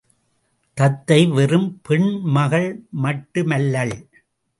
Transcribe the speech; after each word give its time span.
தத்தை 0.77 1.27
வெறும் 1.27 1.79
பெண் 1.83 2.07
மகள் 2.37 2.69
மட்டுமல்லள். 3.03 3.93